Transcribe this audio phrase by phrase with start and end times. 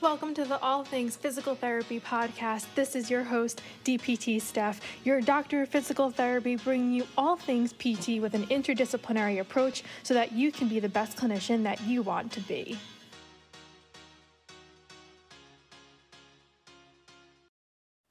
[0.00, 2.66] Welcome to the All Things Physical Therapy podcast.
[2.76, 7.72] This is your host, DPT Steph, your doctor of physical therapy, bringing you all things
[7.72, 12.02] PT with an interdisciplinary approach so that you can be the best clinician that you
[12.02, 12.78] want to be.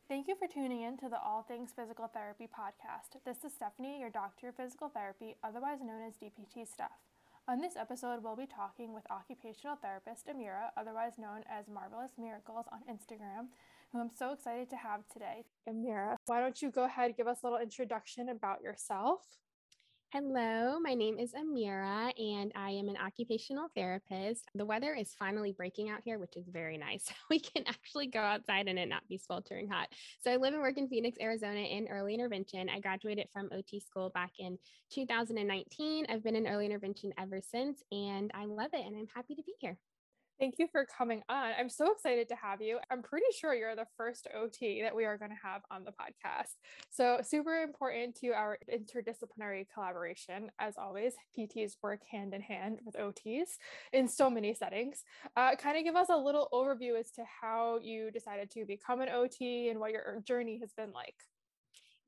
[0.09, 3.23] Thank you for tuning in to the All Things Physical Therapy podcast.
[3.25, 6.91] This is Stephanie, your doctor of physical therapy, otherwise known as DPT Steph.
[7.49, 12.65] On this episode, we'll be talking with occupational therapist Amira, otherwise known as Marvelous Miracles
[12.73, 13.47] on Instagram,
[13.93, 15.45] who I'm so excited to have today.
[15.65, 19.21] Amira, why don't you go ahead give us a little introduction about yourself?
[20.13, 24.47] Hello, my name is Amira and I am an occupational therapist.
[24.55, 27.11] The weather is finally breaking out here, which is very nice.
[27.29, 29.89] We can actually go outside and it not be sweltering hot.
[30.23, 32.69] So I live and work in Phoenix, Arizona in early intervention.
[32.69, 34.57] I graduated from OT school back in
[34.93, 36.05] 2019.
[36.07, 39.43] I've been in early intervention ever since and I love it and I'm happy to
[39.43, 39.77] be here.
[40.39, 41.53] Thank you for coming on.
[41.57, 42.77] I'm so excited to have you.
[42.91, 45.91] I'm pretty sure you're the first OT that we are going to have on the
[45.91, 46.53] podcast.
[46.91, 50.51] So, super important to our interdisciplinary collaboration.
[50.59, 53.57] As always, PTs work hand in hand with OTs
[53.93, 55.03] in so many settings.
[55.35, 59.01] Uh, kind of give us a little overview as to how you decided to become
[59.01, 61.15] an OT and what your journey has been like.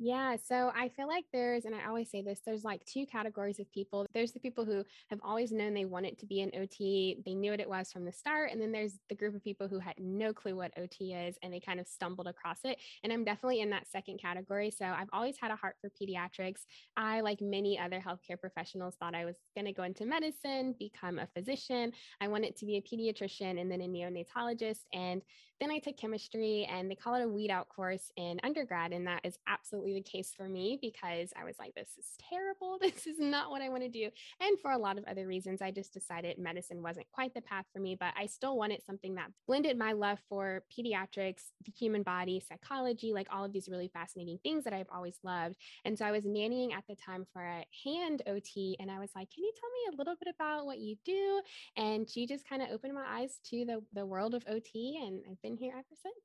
[0.02, 0.38] Yeah.
[0.38, 3.70] So I feel like there's, and I always say this, there's like two categories of
[3.70, 4.06] people.
[4.14, 7.52] There's the people who have always known they wanted to be an OT, they knew
[7.52, 8.52] what it was from the start.
[8.54, 11.54] And then there's the group of people who had no clue what OT is and
[11.54, 12.80] they kind of stumbled across it.
[13.04, 14.72] And I'm definitely in that second category.
[14.72, 16.62] So I've always had a heart for pediatrics.
[16.96, 21.20] I, like many other healthcare professionals, thought I was going to go into medicine, become
[21.20, 21.92] a physician.
[22.22, 24.86] I wanted to be a pediatrician and then a neonatologist.
[24.94, 25.24] And
[25.60, 28.94] then I took chemistry and they call it a weed out course in undergrad.
[28.94, 32.78] And that is absolutely the case for me because I was like, this is terrible.
[32.90, 34.10] This is not what I want to do.
[34.42, 37.66] And for a lot of other reasons, I just decided medicine wasn't quite the path
[37.72, 42.04] for me, but I still wanted something that blended my love for pediatrics, the human
[42.04, 45.56] body, psychology, like all of these really fascinating things that I've always loved.
[45.86, 48.76] And so I was nannying at the time for a hand OT.
[48.80, 51.42] And I was like, can you tell me a little bit about what you do?
[51.78, 55.00] And she just kind of opened my eyes to the, the world of OT.
[55.06, 56.16] And I've been been here ever since.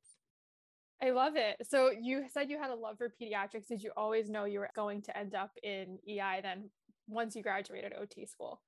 [1.02, 1.56] I love it.
[1.68, 3.66] So you said you had a love for pediatrics.
[3.68, 6.70] Did you always know you were going to end up in EI then
[7.08, 8.60] once you graduated OT school?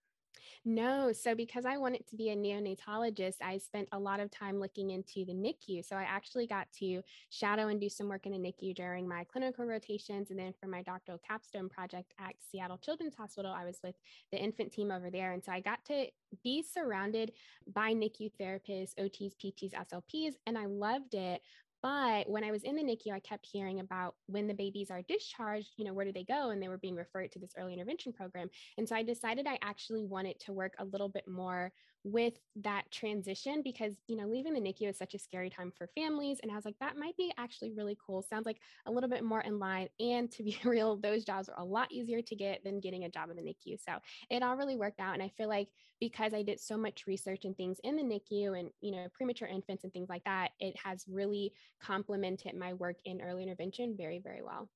[0.64, 1.12] No.
[1.12, 4.90] So, because I wanted to be a neonatologist, I spent a lot of time looking
[4.90, 5.84] into the NICU.
[5.84, 9.24] So, I actually got to shadow and do some work in the NICU during my
[9.24, 10.30] clinical rotations.
[10.30, 13.94] And then for my doctoral capstone project at Seattle Children's Hospital, I was with
[14.32, 15.32] the infant team over there.
[15.32, 16.06] And so, I got to
[16.42, 17.32] be surrounded
[17.72, 21.42] by NICU therapists, OTs, PTs, SLPs, and I loved it.
[21.86, 25.02] But when I was in the NICU, I kept hearing about when the babies are
[25.02, 26.50] discharged, you know, where do they go?
[26.50, 28.48] And they were being referred to this early intervention program.
[28.76, 31.70] And so I decided I actually wanted to work a little bit more
[32.06, 35.88] with that transition because you know leaving the NICU is such a scary time for
[35.88, 36.38] families.
[36.40, 38.22] And I was like that might be actually really cool.
[38.22, 39.88] Sounds like a little bit more in line.
[39.98, 43.10] And to be real those jobs are a lot easier to get than getting a
[43.10, 43.98] job in the NICU so
[44.30, 45.14] it all really worked out.
[45.14, 45.68] And I feel like
[46.00, 49.48] because I did so much research and things in the NICU and you know premature
[49.48, 54.20] infants and things like that it has really complemented my work in early intervention very
[54.20, 54.68] very well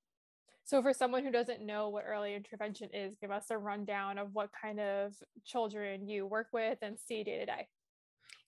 [0.65, 4.35] so, for someone who doesn't know what early intervention is, give us a rundown of
[4.35, 7.69] what kind of children you work with and see day to day.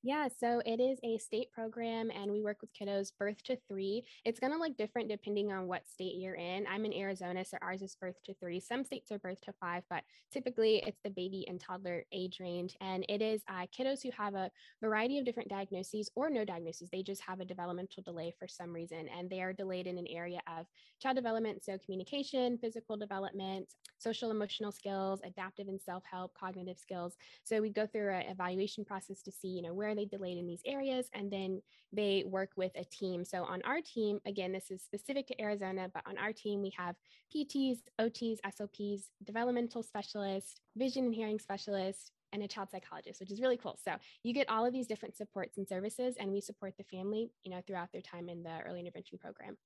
[0.04, 4.02] Yeah, so it is a state program and we work with kiddos birth to three.
[4.24, 6.66] It's going to look different depending on what state you're in.
[6.66, 8.58] I'm in Arizona, so ours is birth to three.
[8.58, 10.02] Some states are birth to five, but
[10.32, 12.76] typically it's the baby and toddler age range.
[12.80, 16.88] And it is uh, kiddos who have a variety of different diagnoses or no diagnoses.
[16.91, 20.08] They just have a developmental delay for some reason, and they are delayed in an
[20.08, 20.66] area of
[21.00, 21.62] child development.
[21.64, 23.68] So, communication, physical development,
[23.98, 27.14] social emotional skills, adaptive and self help, cognitive skills.
[27.44, 30.38] So, we go through an evaluation process to see, you know, where are they delayed
[30.38, 31.06] in these areas?
[31.12, 33.25] And then they work with a team.
[33.25, 36.72] So on our team, again, this is specific to Arizona, but on our team, we
[36.76, 36.97] have
[37.34, 43.41] PTs, OTs, SLPs, developmental specialists, vision and hearing specialists, and a child psychologist, which is
[43.41, 43.78] really cool.
[43.84, 43.92] So
[44.22, 47.50] you get all of these different supports and services, and we support the family, you
[47.50, 49.59] know, throughout their time in the early intervention program.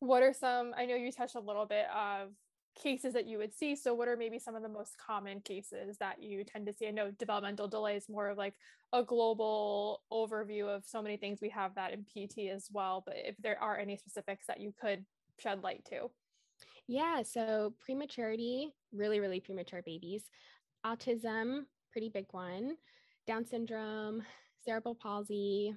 [0.00, 0.74] What are some?
[0.76, 2.30] I know you touched a little bit of
[2.74, 3.76] cases that you would see.
[3.76, 6.86] So, what are maybe some of the most common cases that you tend to see?
[6.86, 8.54] I know developmental delay is more of like
[8.92, 11.40] a global overview of so many things.
[11.40, 13.02] We have that in PT as well.
[13.04, 15.04] But if there are any specifics that you could
[15.38, 16.10] shed light to.
[16.88, 17.22] Yeah.
[17.22, 20.24] So, prematurity, really, really premature babies,
[20.84, 22.76] autism, pretty big one,
[23.26, 24.22] Down syndrome,
[24.64, 25.74] cerebral palsy,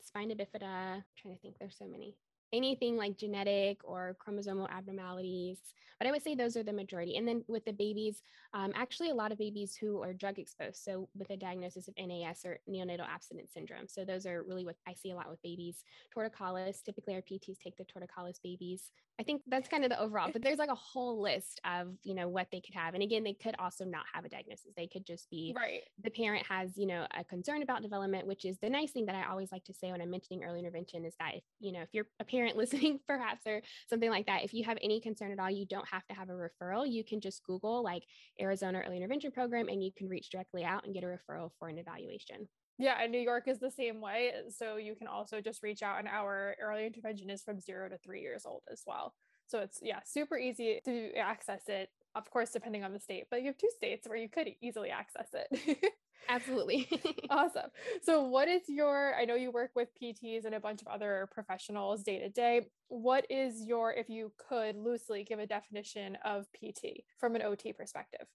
[0.00, 0.96] spina bifida.
[0.96, 2.16] I'm trying to think, there's so many
[2.52, 5.58] anything like genetic or chromosomal abnormalities.
[5.98, 7.16] But I would say those are the majority.
[7.16, 8.22] And then with the babies,
[8.54, 10.82] um, actually, a lot of babies who are drug exposed.
[10.82, 13.86] So with a diagnosis of NAS or neonatal abstinence syndrome.
[13.86, 15.84] So those are really what I see a lot with babies.
[16.14, 18.90] Torticollis, typically our PTs take the torticollis babies.
[19.20, 22.14] I think that's kind of the overall, but there's like a whole list of, you
[22.14, 22.94] know, what they could have.
[22.94, 24.72] And again, they could also not have a diagnosis.
[24.76, 25.82] They could just be right.
[26.02, 29.14] The parent has, you know, a concern about development, which is the nice thing that
[29.14, 31.82] I always like to say when I'm mentioning early intervention is that if, you know,
[31.82, 35.32] if you're a parent listening perhaps or something like that, if you have any concern
[35.32, 36.90] at all, you don't have to have a referral.
[36.90, 38.04] You can just Google like
[38.40, 41.68] Arizona early intervention program and you can reach directly out and get a referral for
[41.68, 42.48] an evaluation.
[42.78, 44.32] Yeah, and New York is the same way.
[44.48, 47.98] So you can also just reach out, and our early intervention is from zero to
[47.98, 49.14] three years old as well.
[49.46, 53.40] So it's, yeah, super easy to access it, of course, depending on the state, but
[53.40, 55.78] you have two states where you could easily access it.
[56.28, 56.88] Absolutely.
[57.30, 57.70] awesome.
[58.02, 61.28] So, what is your, I know you work with PTs and a bunch of other
[61.32, 62.68] professionals day to day.
[62.88, 67.72] What is your, if you could loosely give a definition of PT from an OT
[67.72, 68.26] perspective?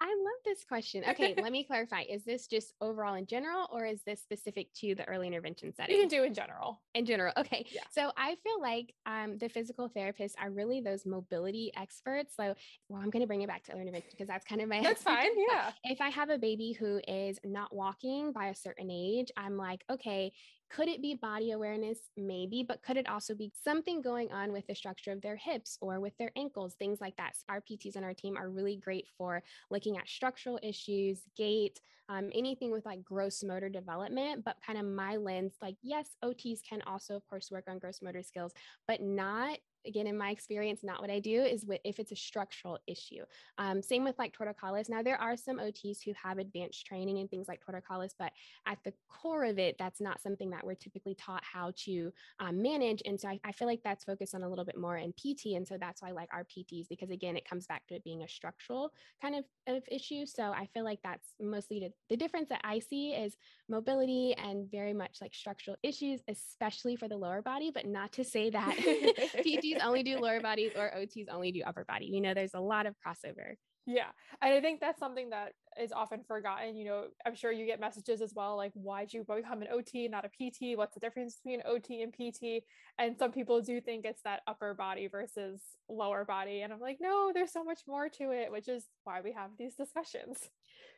[0.00, 1.04] I love this question.
[1.08, 2.02] Okay, let me clarify.
[2.02, 5.94] Is this just overall in general, or is this specific to the early intervention setting?
[5.94, 6.80] You can do in general.
[6.94, 7.32] In general.
[7.36, 7.66] Okay.
[7.72, 7.82] Yeah.
[7.90, 12.34] So I feel like um, the physical therapists are really those mobility experts.
[12.36, 12.54] So,
[12.88, 14.82] well, I'm going to bring it back to early intervention because that's kind of my.
[14.82, 15.30] That's fine.
[15.48, 15.70] Yeah.
[15.84, 19.82] If I have a baby who is not walking by a certain age, I'm like,
[19.90, 20.32] okay,
[20.70, 21.98] could it be body awareness?
[22.16, 25.78] Maybe, but could it also be something going on with the structure of their hips
[25.80, 27.36] or with their ankles, things like that?
[27.36, 31.80] So our PTs on our team are really great for looking at structural issues, gait,
[32.08, 34.44] um, anything with like gross motor development.
[34.44, 38.00] But kind of my lens, like, yes, OTs can also, of course, work on gross
[38.02, 38.52] motor skills,
[38.86, 42.16] but not again in my experience not what i do is with, if it's a
[42.16, 43.24] structural issue.
[43.58, 44.88] Um, same with like torticollis.
[44.88, 48.32] Now there are some ots who have advanced training and things like torticollis but
[48.66, 52.62] at the core of it that's not something that we're typically taught how to um,
[52.62, 53.02] manage.
[53.04, 55.56] And so I, I, feel like that's focused on a little bit more in pt
[55.56, 58.04] and so that's why i like our pts because again it comes back to it
[58.04, 60.26] being a structural kind of, of issue.
[60.26, 63.36] So i feel like that's mostly the, the difference that i see is
[63.68, 68.24] mobility and very much like structural issues especially for the lower body but not to
[68.24, 68.76] say that
[69.44, 72.06] PTs only do lower bodies or OTs only do upper body.
[72.06, 73.54] You know, there's a lot of crossover.
[73.86, 74.08] Yeah.
[74.42, 76.76] And I think that's something that is often forgotten.
[76.76, 80.08] You know, I'm sure you get messages as well like, why'd you become an OT,
[80.08, 80.76] not a PT?
[80.76, 82.64] What's the difference between OT and PT?
[82.98, 86.62] And some people do think it's that upper body versus lower body.
[86.62, 89.50] And I'm like, no, there's so much more to it, which is why we have
[89.58, 90.50] these discussions.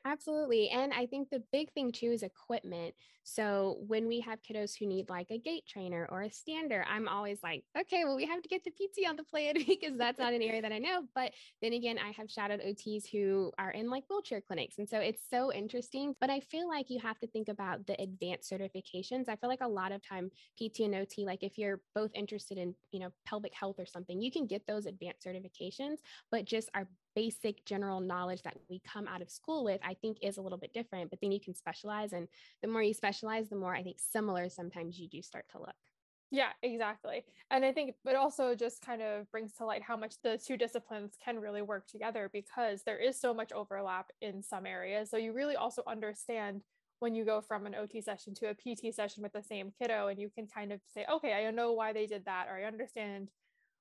[0.05, 0.71] Absolutely.
[0.71, 2.95] And I think the big thing too is equipment.
[3.23, 7.07] So when we have kiddos who need like a gait trainer or a stander, I'm
[7.07, 10.19] always like, okay, well, we have to get the PT on the plan because that's
[10.19, 11.03] not an area that I know.
[11.15, 14.70] But then again, I have shadowed OTs who are in like wheelchair clinics.
[14.79, 16.15] And so it's so interesting.
[16.21, 19.29] But I feel like you have to think about the advanced certifications.
[19.29, 22.59] I feel like a lot of time PT and OT, like if you're both interested
[22.59, 25.99] in, you know, pelvic health or something, you can get those advanced certifications,
[26.31, 30.19] but just our basic general knowledge that we come out of school with, I think
[30.23, 31.11] is a little bit different.
[31.11, 32.13] But then you can specialize.
[32.13, 32.29] And
[32.63, 35.90] the more you specialize, the more I think similar sometimes you do start to look.
[36.33, 37.25] Yeah, exactly.
[37.51, 40.57] And I think it also just kind of brings to light how much the two
[40.57, 45.11] disciplines can really work together because there is so much overlap in some areas.
[45.11, 46.63] So you really also understand
[47.01, 50.07] when you go from an OT session to a PT session with the same kiddo,
[50.09, 52.65] and you can kind of say, okay, I know why they did that, or I
[52.65, 53.31] understand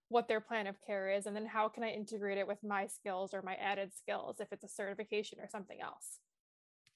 [0.09, 2.87] what their plan of care is and then how can i integrate it with my
[2.87, 6.19] skills or my added skills if it's a certification or something else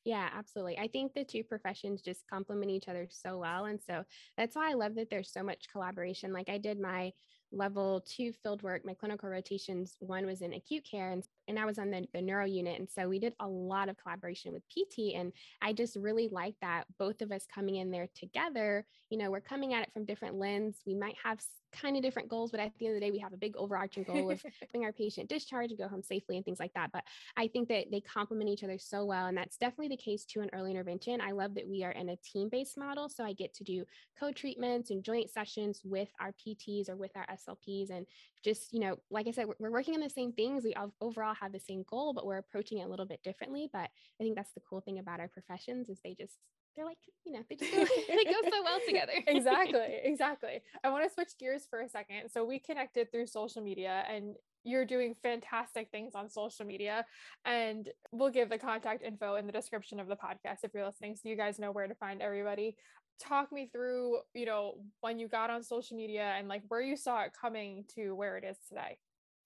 [0.05, 0.77] yeah, absolutely.
[0.77, 3.65] I think the two professions just complement each other so well.
[3.65, 4.03] And so
[4.37, 6.33] that's why I love that there's so much collaboration.
[6.33, 7.13] Like I did my
[7.53, 11.65] level two field work, my clinical rotations, one was in acute care and, and I
[11.65, 12.79] was on the, the neuro unit.
[12.79, 15.15] And so we did a lot of collaboration with PT.
[15.15, 15.31] And
[15.61, 19.41] I just really like that both of us coming in there together, you know, we're
[19.41, 20.81] coming at it from different lens.
[20.85, 21.39] We might have
[21.73, 23.55] kind of different goals, but at the end of the day, we have a big
[23.57, 26.91] overarching goal of having our patient discharge and go home safely and things like that.
[26.93, 27.03] But
[27.35, 29.25] I think that they complement each other so well.
[29.25, 31.19] And that's definitely the case too in early intervention.
[31.19, 33.09] I love that we are in a team based model.
[33.09, 33.85] So I get to do
[34.19, 37.89] co treatments and joint sessions with our PTs or with our SLPs.
[37.89, 38.05] And
[38.43, 40.63] just, you know, like I said, we're, we're working on the same things.
[40.63, 43.69] We all, overall have the same goal, but we're approaching it a little bit differently.
[43.71, 46.37] But I think that's the cool thing about our professions is they just
[46.75, 49.13] they're like, you know, they just go, they go so well together.
[49.27, 49.79] exactly.
[50.03, 50.61] Exactly.
[50.83, 52.29] I want to switch gears for a second.
[52.31, 57.05] So we connected through social media and you're doing fantastic things on social media
[57.45, 61.15] and we'll give the contact info in the description of the podcast if you're listening
[61.15, 62.75] so you guys know where to find everybody
[63.19, 66.95] talk me through you know when you got on social media and like where you
[66.95, 68.97] saw it coming to where it is today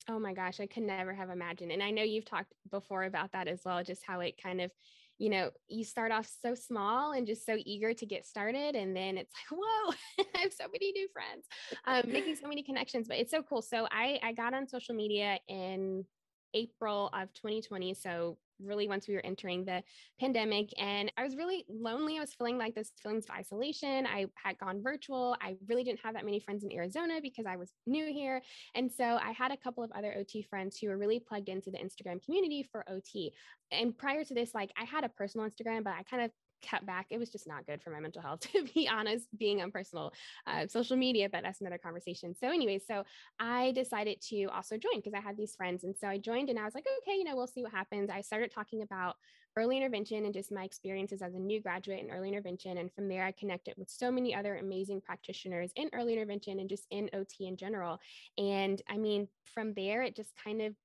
[0.10, 3.32] oh my gosh i could never have imagined and i know you've talked before about
[3.32, 4.72] that as well just how it kind of
[5.20, 8.76] you know, you start off so small and just so eager to get started.
[8.76, 9.94] And then it's like, whoa,
[10.36, 11.48] I have so many new friends,
[11.86, 13.62] um, making so many connections, but it's so cool.
[13.62, 16.06] So I, I got on social media in
[16.54, 17.94] April of 2020.
[17.94, 19.84] So really once we were entering the
[20.20, 22.18] pandemic and I was really lonely.
[22.18, 24.08] I was feeling like this feelings of isolation.
[24.08, 25.36] I had gone virtual.
[25.42, 28.42] I really didn't have that many friends in Arizona because I was new here.
[28.76, 31.72] And so I had a couple of other OT friends who were really plugged into
[31.72, 33.34] the Instagram community for OT.
[33.72, 36.86] And prior to this, like I had a personal Instagram, but I kind of cut
[36.86, 37.08] back.
[37.10, 40.14] It was just not good for my mental health, to be honest, being on personal
[40.46, 42.36] uh, social media, but that's another conversation.
[42.36, 43.04] So, anyway, so
[43.40, 45.84] I decided to also join because I had these friends.
[45.84, 48.10] And so I joined and I was like, okay, you know, we'll see what happens.
[48.10, 49.16] I started talking about
[49.58, 52.78] early intervention and just my experiences as a new graduate in early intervention.
[52.78, 56.70] And from there, I connected with so many other amazing practitioners in early intervention and
[56.70, 58.00] just in OT in general.
[58.38, 60.76] And I mean, from there, it just kind of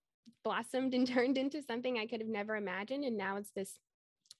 [0.43, 3.05] blossomed and turned into something I could have never imagined.
[3.05, 3.79] And now it's this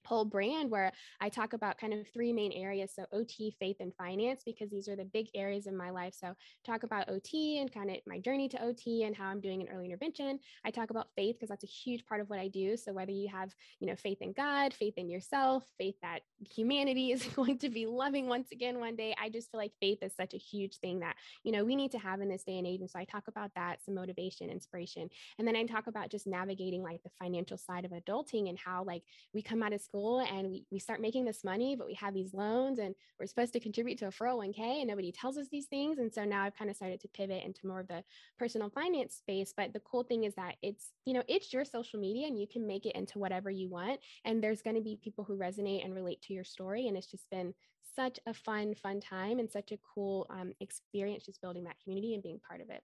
[0.05, 2.93] whole brand where I talk about kind of three main areas.
[2.95, 6.15] So OT, faith, and finance, because these are the big areas in my life.
[6.19, 9.61] So talk about OT and kind of my journey to OT and how I'm doing
[9.61, 10.39] in early intervention.
[10.65, 12.77] I talk about faith because that's a huge part of what I do.
[12.77, 17.13] So whether you have, you know, faith in God, faith in yourself, faith that humanity
[17.13, 20.15] is going to be loving once again one day, I just feel like faith is
[20.15, 22.67] such a huge thing that, you know, we need to have in this day and
[22.67, 22.81] age.
[22.81, 25.09] And so I talk about that, some motivation, inspiration.
[25.39, 28.85] And then I talk about just navigating like the financial side of adulting and how
[28.85, 31.95] like we come out of school and we, we start making this money, but we
[31.95, 35.49] have these loans and we're supposed to contribute to a 401k and nobody tells us
[35.51, 35.99] these things.
[35.99, 38.03] And so now I've kind of started to pivot into more of the
[38.39, 39.53] personal finance space.
[39.55, 42.47] But the cool thing is that it's, you know, it's your social media and you
[42.47, 44.01] can make it into whatever you want.
[44.25, 46.89] And there's going to be people who resonate and relate to your story.
[46.89, 47.53] And it's just been
[47.95, 52.15] such a fun, fun time and such a cool um, experience just building that community
[52.15, 52.83] and being part of it.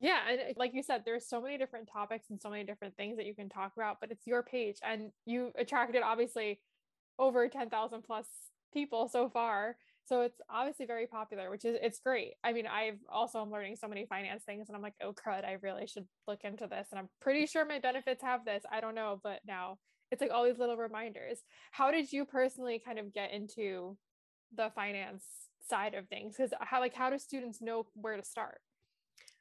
[0.00, 0.20] Yeah.
[0.28, 3.16] And eh, like you said, there's so many different topics and so many different things
[3.16, 6.60] that you can talk about, but it's your page and you attracted obviously
[7.18, 8.26] over 10,000 plus
[8.72, 9.76] people so far.
[10.04, 12.34] So it's obviously very popular, which is it's great.
[12.44, 15.44] I mean, I've also I'm learning so many finance things and I'm like, oh crud,
[15.44, 16.88] I really should look into this.
[16.92, 18.62] And I'm pretty sure my benefits have this.
[18.70, 19.78] I don't know, but now
[20.12, 21.40] it's like all these little reminders.
[21.72, 23.96] How did you personally kind of get into
[24.54, 25.24] the finance
[25.68, 26.36] side of things?
[26.36, 28.60] Because how like how do students know where to start?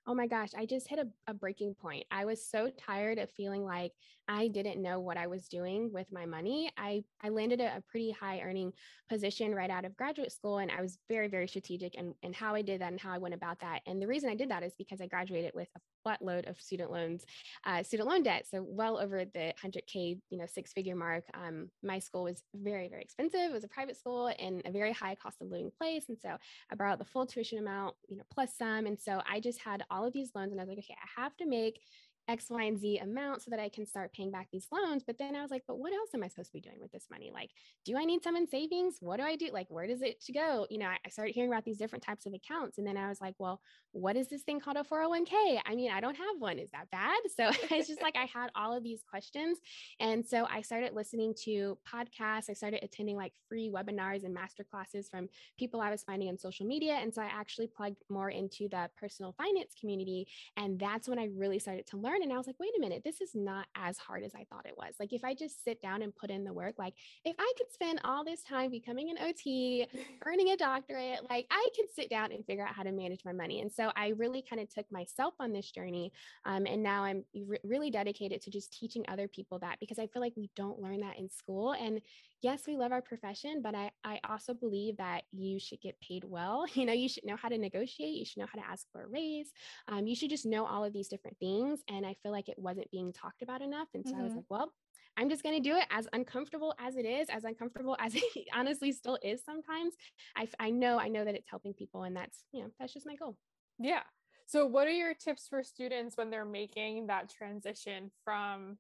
[0.08, 2.06] Oh my gosh, I just hit a, a, breaking point.
[2.12, 3.92] I was so tired of feeling like
[4.28, 6.72] I didn't know what I was doing with my money.
[6.78, 8.72] I, I landed a, a pretty high earning
[9.10, 12.54] position right out of graduate school, and I was very, very strategic and and how
[12.54, 13.82] I did that and how I went about that.
[13.88, 16.62] And the reason I did that is because I graduated with a flat load of
[16.62, 17.26] student loans,
[17.66, 18.46] uh, student loan debt.
[18.50, 21.24] So well over the 100K, you know, six figure mark.
[21.34, 23.50] Um, my school was very, very expensive.
[23.50, 26.06] It was a private school in a very high cost of living place.
[26.08, 26.38] And so
[26.72, 28.86] I borrowed the full tuition amount, you know, plus some.
[28.86, 31.22] And so I just had all of these loans and I was like, okay, I
[31.22, 31.82] have to make
[32.27, 35.03] X, Y, and Z amount so that I can start paying back these loans.
[35.05, 36.91] But then I was like, but what else am I supposed to be doing with
[36.91, 37.32] this money?
[37.34, 37.51] Like,
[37.86, 38.98] do I need some in savings?
[39.00, 39.50] What do I do?
[39.51, 40.65] Like, where does it go?
[40.70, 42.77] You know, I started hearing about these different types of accounts.
[42.77, 45.60] And then I was like, well, what is this thing called a 401k?
[45.65, 46.60] I mean, I don't have one.
[46.60, 47.15] Is that bad?
[47.36, 49.58] So it's just like I had all of these questions.
[50.00, 52.50] And so I started listening to podcasts.
[52.50, 55.27] I started attending like free webinars and master classes from
[55.60, 56.94] people I was finding on social media.
[56.94, 60.27] And so I actually plugged more into the personal finance community.
[60.55, 62.24] And that's when I really started to learn learn.
[62.24, 64.65] And I was like, wait a minute, this is not as hard as I thought
[64.65, 64.95] it was.
[65.00, 66.93] Like, if I just sit down and put in the work, like,
[67.24, 69.88] if I could spend all this time becoming an OT,
[70.25, 73.34] earning a doctorate, like, I could sit down and figure out how to manage my
[73.34, 73.62] money.
[73.62, 76.12] And so I really kind of took myself on this journey.
[76.45, 80.07] Um, and now I'm re- really dedicated to just teaching other people that because I
[80.07, 81.74] feel like we don't learn that in school.
[81.74, 82.01] And
[82.46, 86.24] yes, we love our profession, but I, I also believe that you should get paid
[86.24, 86.68] well.
[86.75, 89.04] You know, you should know how to negotiate, you should know how to ask for
[89.04, 89.52] a raise.
[89.88, 91.80] Um, you should just know all of these different things.
[91.90, 93.88] And I feel like it wasn't being talked about enough.
[93.96, 94.20] And so mm-hmm.
[94.20, 94.38] I was mm-hmm.
[94.38, 94.74] like, well,
[95.18, 98.48] I'm just going to do it as uncomfortable as it is, as uncomfortable as it
[98.54, 99.96] honestly still is sometimes.
[100.36, 102.04] I, I know, I know that it's helping people.
[102.04, 103.38] And that's, you know, that's just my goal.
[103.80, 104.04] Yeah.
[104.46, 108.78] So, what are your tips for students when they're making that transition from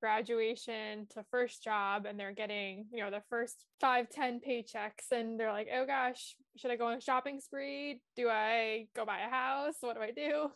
[0.00, 5.38] graduation to first job and they're getting you know the first five ten paychecks and
[5.38, 9.20] they're like oh gosh should i go on a shopping spree do i go buy
[9.20, 10.50] a house what do i do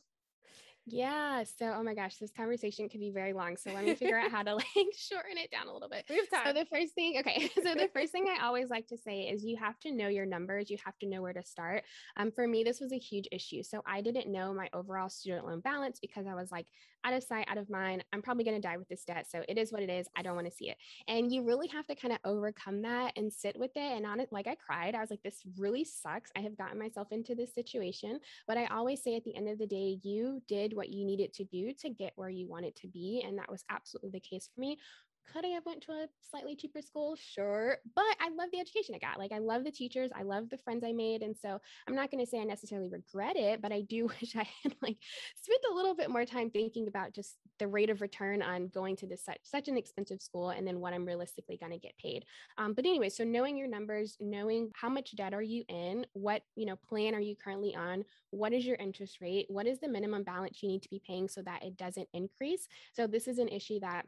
[0.87, 1.45] yeah.
[1.59, 3.57] So, oh my gosh, this conversation could be very long.
[3.57, 6.05] So let me figure out how to like shorten it down a little bit.
[6.11, 6.43] We have time.
[6.47, 7.51] So the first thing, okay.
[7.65, 10.27] So the first thing I always like to say is you have to know your
[10.27, 10.69] numbers.
[10.69, 11.85] You have to know where to start.
[12.17, 13.63] Um, for me, this was a huge issue.
[13.63, 16.67] So I didn't know my overall student loan balance because I was like,
[17.05, 18.05] out of sight, out of mind.
[18.13, 19.27] I'm probably going to die with this debt.
[19.31, 20.07] So it is what it is.
[20.17, 20.77] I don't want to see it.
[21.09, 23.97] And you really have to kind of overcome that and sit with it.
[23.97, 26.31] And on it, like I cried, I was like, this really sucks.
[26.37, 28.19] I have gotten myself into this situation.
[28.47, 31.33] But I always say at the end of the day, you did what you needed
[31.35, 33.23] to do to get where you wanted to be.
[33.27, 34.79] And that was absolutely the case for me
[35.33, 37.17] could I have went to a slightly cheaper school?
[37.17, 37.77] Sure.
[37.95, 39.19] But I love the education I got.
[39.19, 40.11] Like I love the teachers.
[40.15, 41.23] I love the friends I made.
[41.23, 44.37] And so I'm not going to say I necessarily regret it, but I do wish
[44.37, 44.97] I had like
[45.41, 48.97] spent a little bit more time thinking about just the rate of return on going
[48.97, 51.97] to this such, such an expensive school and then what I'm realistically going to get
[51.99, 52.25] paid.
[52.59, 56.43] Um, but anyway, so knowing your numbers, knowing how much debt are you in, what,
[56.57, 59.89] you know, plan are you currently on, what is your interest rate, what is the
[59.89, 62.67] minimum balance you need to be paying so that it doesn't increase.
[62.93, 64.07] So this is an issue that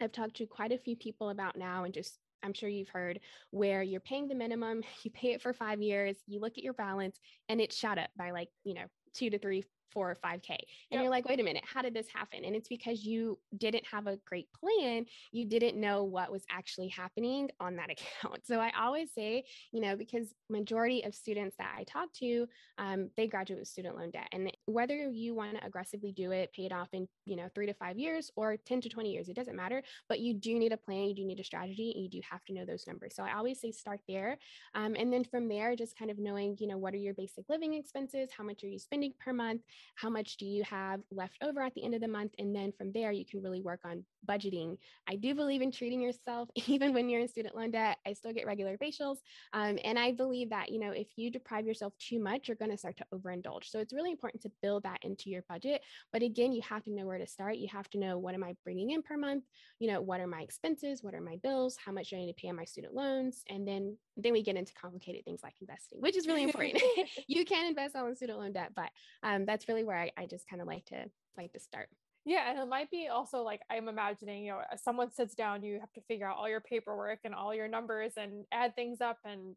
[0.00, 3.20] I've talked to quite a few people about now and just I'm sure you've heard
[3.50, 6.74] where you're paying the minimum, you pay it for five years, you look at your
[6.74, 10.48] balance and it's shot up by like, you know, two to three, four or 5K.
[10.48, 10.58] And
[10.90, 11.02] yep.
[11.02, 12.44] you're like, wait a minute, how did this happen?
[12.44, 15.06] And it's because you didn't have a great plan.
[15.32, 18.46] You didn't know what was actually happening on that account.
[18.46, 22.46] So I always say, you know, because majority of students that I talk to,
[22.78, 24.28] um, they graduate with student loan debt.
[24.32, 27.66] And whether you want to aggressively do it, pay it off in, you know, three
[27.66, 29.82] to five years or 10 to 20 years, it doesn't matter.
[30.08, 32.44] But you do need a plan, you do need a strategy, and you do have
[32.46, 33.14] to know those numbers.
[33.14, 34.38] So I always say start there.
[34.74, 37.48] Um, and then from there, just kind of knowing, you know, what are your basic
[37.48, 38.30] living expenses?
[38.36, 39.62] How much are you spending per month?
[39.96, 42.32] How much do you have left over at the end of the month?
[42.38, 44.78] And then from there you can really work on budgeting.
[45.08, 48.32] I do believe in treating yourself even when you're in student loan debt i still
[48.32, 49.18] get regular facials.
[49.52, 52.70] Um, and i believe that you know if you deprive yourself too much you're going
[52.70, 53.64] to start to overindulge.
[53.70, 55.82] So it's really important to build that into your budget.
[56.12, 57.56] But again you have to know where to start.
[57.56, 59.44] You have to know what am i bringing in per month?
[59.78, 61.02] You know what are my expenses?
[61.02, 61.76] What are my bills?
[61.84, 63.42] How much do i need to pay on my student loans?
[63.48, 66.82] And then then we get into complicated things like investing which is really important
[67.26, 68.90] you can invest all on student loan debt but
[69.22, 71.04] um, that's really where I, I just kind of like to
[71.36, 71.88] like to start.
[72.26, 75.80] Yeah, and it might be also like I'm imagining, you know, someone sits down, you
[75.80, 79.18] have to figure out all your paperwork and all your numbers and add things up
[79.24, 79.56] and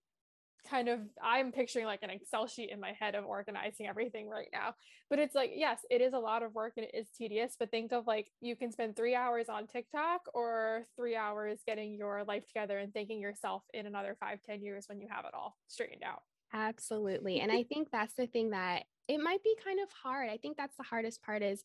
[0.69, 4.49] kind of I'm picturing like an Excel sheet in my head of organizing everything right
[4.51, 4.75] now.
[5.09, 7.71] But it's like, yes, it is a lot of work and it is tedious, but
[7.71, 12.23] think of like you can spend three hours on TikTok or three hours getting your
[12.23, 15.55] life together and thanking yourself in another five, ten years when you have it all
[15.67, 16.21] straightened out.
[16.53, 17.39] Absolutely.
[17.43, 20.29] And I think that's the thing that it might be kind of hard.
[20.29, 21.63] I think that's the hardest part is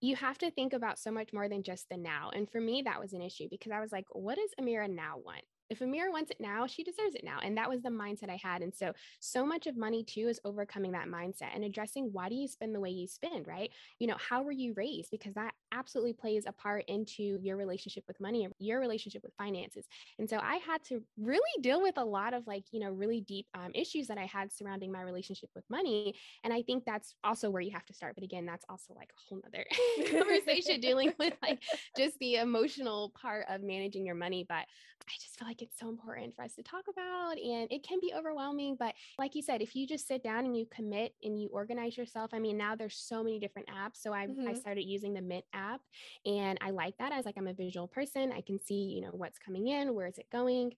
[0.00, 2.30] you have to think about so much more than just the now.
[2.34, 5.16] And for me, that was an issue because I was like, what does Amira now
[5.24, 5.42] want?
[5.70, 7.38] If Amira wants it now, she deserves it now.
[7.42, 8.60] And that was the mindset I had.
[8.60, 12.34] And so, so much of money too is overcoming that mindset and addressing why do
[12.34, 13.70] you spend the way you spend, right?
[14.00, 15.10] You know, how were you raised?
[15.12, 19.32] Because that absolutely plays a part into your relationship with money or your relationship with
[19.38, 19.86] finances.
[20.18, 23.20] And so, I had to really deal with a lot of like, you know, really
[23.20, 26.14] deep um, issues that I had surrounding my relationship with money.
[26.42, 28.16] And I think that's also where you have to start.
[28.16, 29.64] But again, that's also like a whole nother
[30.18, 31.62] conversation dealing with like
[31.96, 34.44] just the emotional part of managing your money.
[34.48, 34.66] But
[35.10, 37.38] I just feel like it's so important for us to talk about.
[37.38, 38.76] And it can be overwhelming.
[38.78, 41.96] But like you said, if you just sit down and you commit and you organize
[41.96, 44.02] yourself, I mean, now there's so many different apps.
[44.02, 44.48] So I, mm-hmm.
[44.48, 45.80] I started using the Mint app
[46.26, 48.32] and I like that as like I'm a visual person.
[48.32, 50.72] I can see, you know, what's coming in, where is it going,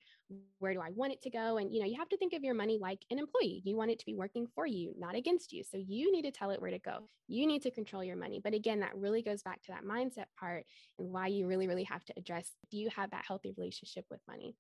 [0.58, 1.58] where do I want it to go?
[1.58, 3.62] And, you know, you have to think of your money like an employee.
[3.64, 5.62] You want it to be working for you, not against you.
[5.64, 7.08] So you need to tell it where to go.
[7.28, 8.40] You need to control your money.
[8.42, 10.64] But again, that really goes back to that mindset part
[10.98, 14.20] and why you really, really have to address do you have that healthy relationship with
[14.28, 14.54] money?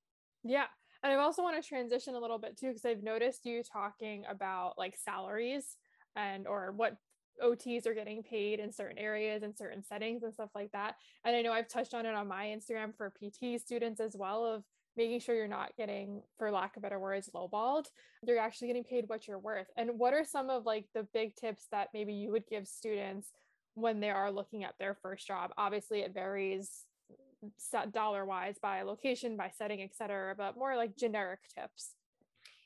[0.44, 0.66] Yeah.
[1.02, 4.24] And I also want to transition a little bit too, because I've noticed you talking
[4.28, 5.76] about like salaries
[6.14, 6.96] and or what
[7.42, 10.94] OTs are getting paid in certain areas and certain settings and stuff like that.
[11.24, 14.44] And I know I've touched on it on my Instagram for PT students as well
[14.44, 14.62] of
[14.96, 17.86] making sure you're not getting, for lack of better words, lowballed.
[18.26, 19.68] You're actually getting paid what you're worth.
[19.76, 23.30] And what are some of like the big tips that maybe you would give students
[23.74, 25.50] when they are looking at their first job?
[25.56, 26.84] Obviously, it varies
[27.92, 30.34] dollar wise by location, by setting, etc.
[30.36, 31.94] But more like generic tips.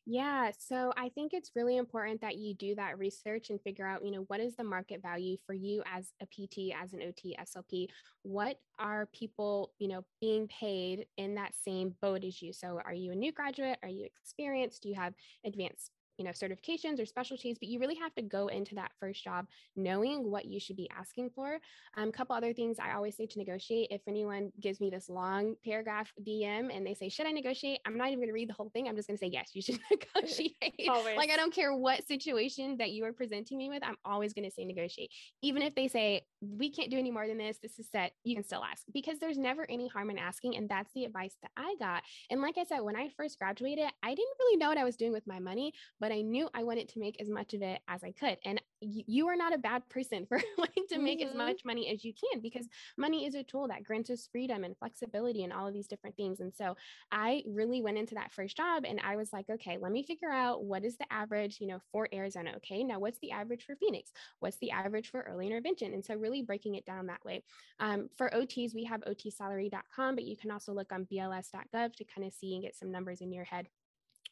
[0.09, 4.05] Yeah, so I think it's really important that you do that research and figure out,
[4.05, 7.37] you know, what is the market value for you as a PT, as an OT,
[7.41, 7.89] SLP?
[8.23, 12.53] What are people, you know, being paid in that same boat as you?
[12.53, 13.79] So are you a new graduate?
[13.83, 14.85] Are you experienced?
[14.85, 15.13] Do you have
[15.45, 19.23] advanced you know certifications or specialties but you really have to go into that first
[19.23, 21.59] job knowing what you should be asking for.
[21.97, 25.09] A um, couple other things i always say to negotiate if anyone gives me this
[25.09, 27.81] long paragraph dm and they say should i negotiate?
[27.87, 28.89] I'm not even going to read the whole thing.
[28.89, 30.55] I'm just going to say yes you should negotiate.
[31.17, 34.45] Like i don't care what situation that you are presenting me with i'm always going
[34.45, 35.11] to say negotiate.
[35.43, 38.35] Even if they say we can't do any more than this this is set you
[38.35, 41.51] can still ask because there's never any harm in asking and that's the advice that
[41.57, 42.03] i got.
[42.31, 44.97] And like i said when i first graduated i didn't really know what i was
[44.97, 47.63] doing with my money but but I knew I wanted to make as much of
[47.63, 48.39] it as I could.
[48.45, 51.31] And you, you are not a bad person for wanting to make mm-hmm.
[51.31, 54.63] as much money as you can because money is a tool that grants us freedom
[54.63, 56.39] and flexibility and all of these different things.
[56.39, 56.77] And so
[57.11, 60.31] I really went into that first job and I was like, okay, let me figure
[60.31, 62.53] out what is the average, you know, for Arizona.
[62.59, 62.85] Okay.
[62.85, 64.13] Now what's the average for Phoenix?
[64.39, 65.93] What's the average for early intervention?
[65.93, 67.43] And so really breaking it down that way.
[67.81, 72.29] Um, for OTs, we have otsalary.com, but you can also look on bls.gov to kind
[72.29, 73.67] of see and get some numbers in your head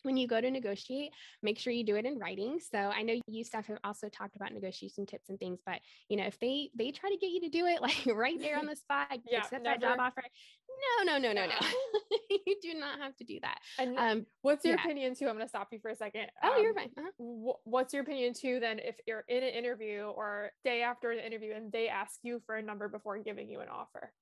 [0.05, 1.13] when you go to negotiate,
[1.43, 2.59] make sure you do it in writing.
[2.61, 6.17] So I know you Steph have also talked about negotiation tips and things, but you
[6.17, 8.67] know, if they they try to get you to do it like right there on
[8.71, 9.81] the spot, yeah, accept never.
[9.81, 10.23] that job offer.
[10.99, 11.57] No, no, no, no, no.
[12.47, 13.59] you do not have to do that.
[13.79, 14.85] And um, what's your yeah.
[14.85, 15.27] opinion too?
[15.27, 16.27] I'm going to stop you for a second.
[16.43, 16.91] Oh, um, you're fine.
[16.99, 17.11] Uh-huh.
[17.19, 18.61] Wh- what's your opinion too?
[18.61, 22.43] Then, if you're in an interview or day after an interview and they ask you
[22.47, 24.13] for a number before giving you an offer?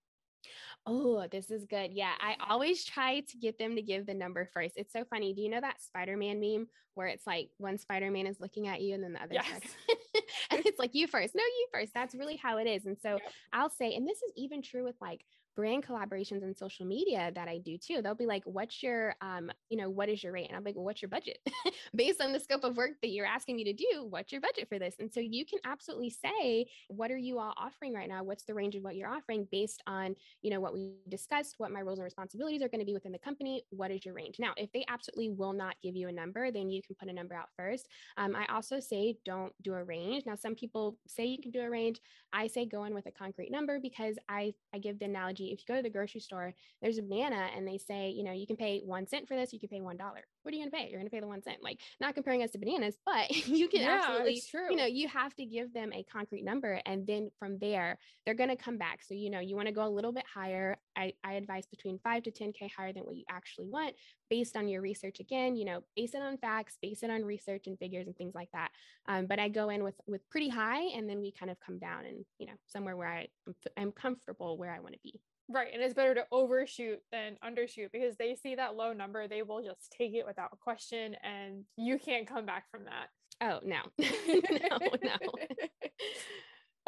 [0.86, 1.92] Oh, this is good.
[1.92, 4.74] Yeah, I always try to get them to give the number first.
[4.76, 5.32] It's so funny.
[5.34, 8.68] Do you know that Spider Man meme where it's like one Spider Man is looking
[8.68, 9.60] at you and then the other, yes.
[10.50, 11.34] and it's like you first.
[11.34, 11.92] No, you first.
[11.94, 12.86] That's really how it is.
[12.86, 13.18] And so.
[13.52, 17.48] I'll say, and this is even true with like brand collaborations and social media that
[17.48, 18.00] I do too.
[18.02, 20.48] They'll be like, what's your, um, you know, what is your rate?
[20.48, 21.38] And I'm like, well, what's your budget?
[21.94, 24.68] Based on the scope of work that you're asking me to do, what's your budget
[24.68, 24.94] for this?
[24.98, 28.22] And so you can absolutely say, what are you all offering right now?
[28.22, 31.70] What's the range of what you're offering based on, you know, what we discussed, what
[31.70, 33.62] my roles and responsibilities are going to be within the company?
[33.70, 34.36] What is your range?
[34.38, 37.12] Now, if they absolutely will not give you a number, then you can put a
[37.12, 37.88] number out first.
[38.16, 40.24] Um, I also say, don't do a range.
[40.26, 42.00] Now, some people say you can do a range.
[42.32, 45.60] I say go in with a concrete number because I, I give the analogy if
[45.60, 48.46] you go to the grocery store, there's a banana and they say, you know, you
[48.46, 50.24] can pay one cent for this, you can pay one dollar.
[50.42, 50.88] What are you going to pay?
[50.90, 51.58] You're going to pay the one cent.
[51.62, 55.34] Like, not comparing us to bananas, but you can yeah, absolutely, you know, you have
[55.36, 56.80] to give them a concrete number.
[56.86, 59.00] And then from there, they're going to come back.
[59.02, 60.76] So, you know, you want to go a little bit higher.
[60.96, 63.94] I, I advise between five to 10K higher than what you actually want
[64.28, 65.20] based on your research.
[65.20, 68.34] Again, you know, base it on facts, base it on research and figures and things
[68.34, 68.70] like that.
[69.06, 71.78] Um, but I go in with, with pretty high and then we kind of come
[71.78, 73.28] down and, you know, somewhere where I,
[73.76, 75.20] I'm comfortable where I want to be.
[75.48, 75.68] Right.
[75.72, 79.62] And it's better to overshoot than undershoot because they see that low number, they will
[79.62, 83.08] just take it without a question and you can't come back from that.
[83.40, 83.80] Oh, no.
[83.98, 85.16] no, no.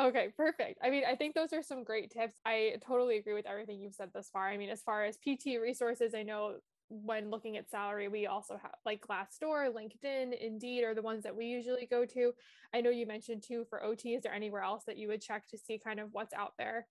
[0.00, 0.80] Okay, perfect.
[0.82, 2.36] I mean, I think those are some great tips.
[2.44, 4.48] I totally agree with everything you've said thus far.
[4.48, 6.56] I mean, as far as PT resources, I know
[6.88, 11.36] when looking at salary, we also have like Glassdoor, LinkedIn, Indeed are the ones that
[11.36, 12.32] we usually go to.
[12.74, 14.14] I know you mentioned too for OT.
[14.14, 16.86] Is there anywhere else that you would check to see kind of what's out there?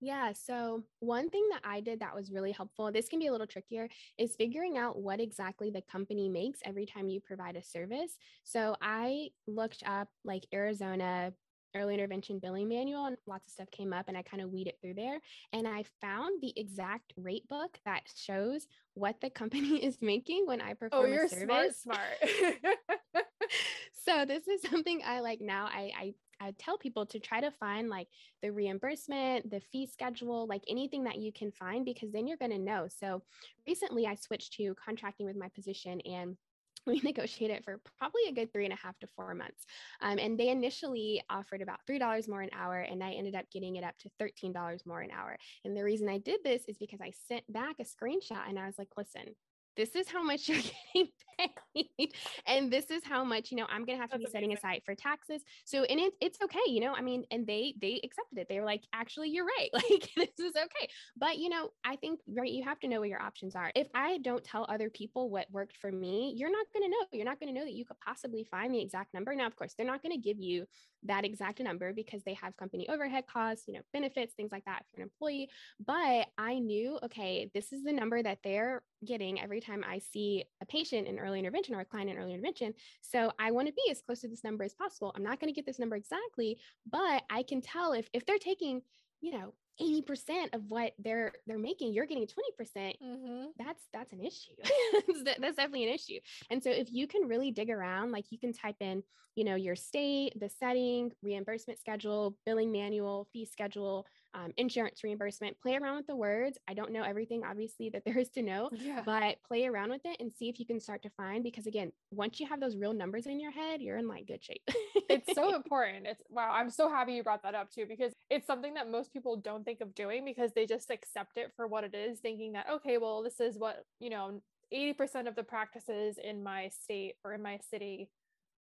[0.00, 0.32] Yeah.
[0.32, 3.46] So, one thing that I did that was really helpful, this can be a little
[3.46, 8.16] trickier, is figuring out what exactly the company makes every time you provide a service.
[8.44, 11.32] So, I looked up like Arizona
[11.74, 14.68] early intervention billing manual and lots of stuff came up and I kind of weed
[14.68, 15.20] it through there
[15.52, 20.60] and I found the exact rate book that shows what the company is making when
[20.60, 21.82] I oh, perform oh, you're a service.
[21.82, 22.74] Smart, smart.
[24.04, 25.66] so this is something I like now.
[25.66, 28.08] I, I I tell people to try to find like
[28.42, 32.52] the reimbursement, the fee schedule, like anything that you can find, because then you're going
[32.52, 32.88] to know.
[32.88, 33.22] So
[33.66, 36.36] recently I switched to contracting with my position and
[36.86, 39.66] we negotiated for probably a good three and a half to four months.
[40.00, 43.76] Um, and they initially offered about $3 more an hour, and I ended up getting
[43.76, 45.36] it up to $13 more an hour.
[45.64, 48.66] And the reason I did this is because I sent back a screenshot and I
[48.66, 49.34] was like, listen,
[49.78, 52.12] this is how much you're getting paid
[52.46, 54.82] and this is how much you know i'm gonna have to That's be setting aside
[54.84, 55.42] for taxes.
[55.64, 58.48] So and it, it's okay you know i mean and they they accepted it.
[58.48, 59.70] They were like actually you're right.
[59.78, 60.88] Like this is okay.
[61.16, 63.70] But you know i think right you have to know what your options are.
[63.76, 67.06] If i don't tell other people what worked for me you're not going to know.
[67.12, 69.34] You're not going to know that you could possibly find the exact number.
[69.34, 70.66] Now of course they're not going to give you
[71.04, 74.82] that exact number because they have company overhead costs you know benefits things like that
[74.90, 75.48] for an employee.
[75.86, 80.44] But i knew okay this is the number that they're getting every time I see
[80.60, 82.74] a patient in early intervention or a client in early intervention.
[83.00, 85.12] So I want to be as close to this number as possible.
[85.14, 86.58] I'm not going to get this number exactly,
[86.90, 88.82] but I can tell if if they're taking,
[89.20, 92.32] you know, 80% of what they're they're making you're getting 20%
[92.76, 93.44] mm-hmm.
[93.58, 94.50] that's that's an issue
[95.38, 96.18] that's definitely an issue
[96.50, 99.02] and so if you can really dig around like you can type in
[99.36, 105.58] you know your state the setting reimbursement schedule billing manual fee schedule um, insurance reimbursement
[105.60, 108.68] play around with the words i don't know everything obviously that there is to know
[108.72, 109.02] yeah.
[109.04, 111.90] but play around with it and see if you can start to find because again
[112.10, 114.62] once you have those real numbers in your head you're in like good shape
[115.08, 118.46] it's so important it's wow i'm so happy you brought that up too because it's
[118.46, 121.84] something that most people don't think of doing because they just accept it for what
[121.84, 124.40] it is, thinking that, okay, well, this is what, you know,
[124.72, 128.10] 80% of the practices in my state or in my city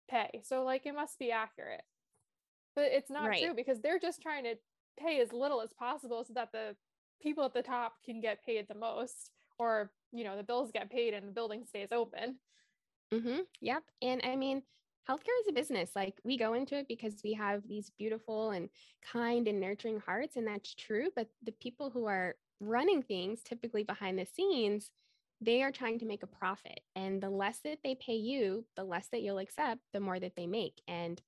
[0.09, 0.43] pay.
[0.45, 1.83] So, like, it must be accurate.
[2.77, 3.43] But it's not right.
[3.43, 4.55] true because they're just trying to
[4.99, 6.77] pay as little as possible so that the
[7.23, 10.91] people at the top can get paid the most or, you know, the bills get
[10.91, 12.37] paid and the building stays open.
[13.13, 13.41] Mm-hmm.
[13.61, 13.83] Yep.
[14.03, 14.63] And I mean,
[15.09, 15.91] healthcare is a business.
[15.97, 18.69] Like we go into it because we have these beautiful and
[19.13, 21.09] kind and nurturing hearts, and that's true.
[21.17, 24.91] But the people who are running things, typically behind the scenes,
[25.41, 26.81] they are trying to make a profit.
[26.97, 30.37] And the less that they pay you, the less that you'll accept, the more that
[30.37, 30.83] they make.
[30.89, 31.21] And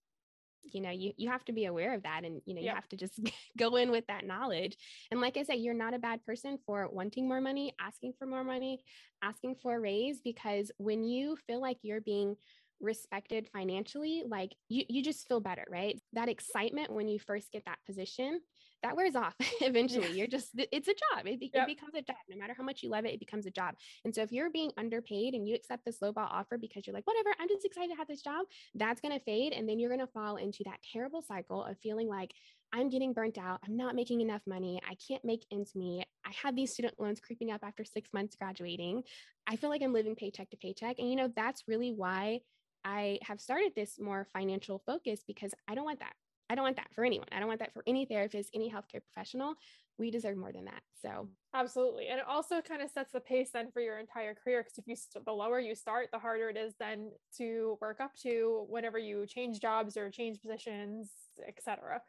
[0.64, 2.88] you know you you have to be aware of that and you know you have
[2.88, 3.20] to just
[3.58, 4.76] go in with that knowledge.
[5.10, 8.26] And like i said you're not a bad person for wanting more money asking for
[8.26, 8.80] more money
[9.22, 12.36] asking for a raise because when you feel like you're being
[12.80, 16.00] respected financially like you you just feel better right?
[16.14, 18.40] That excitement when you first get that position
[18.82, 21.50] that wears off eventually you're just it's a job it, yep.
[21.54, 23.74] it, becomes a job no matter how much you love it it becomes a job
[24.04, 27.06] and so if you're being underpaid and you accept this lowball offer because you're like
[27.06, 29.90] whatever i'm just excited to have this job that's going to fade and then you're
[29.90, 32.32] going to fall into that terrible cycle of feeling like
[32.72, 33.60] I'm getting burnt out.
[33.66, 34.80] I'm not making enough money.
[34.88, 36.06] I can't make ends meet.
[36.24, 39.02] I have these student loans creeping up after six months graduating.
[39.46, 40.98] I feel like I'm living paycheck to paycheck.
[40.98, 42.40] And, you know, that's really why
[42.84, 46.12] I have started this more financial focus because I don't want that.
[46.50, 47.28] I don't want that for anyone.
[47.30, 49.54] I don't want that for any therapist, any healthcare professional.
[49.98, 50.82] We deserve more than that.
[51.00, 52.08] So, absolutely.
[52.08, 54.88] And it also kind of sets the pace then for your entire career because if
[54.88, 58.66] you st- the lower you start, the harder it is then to work up to
[58.68, 61.10] whenever you change jobs or change positions,
[61.46, 62.02] etc.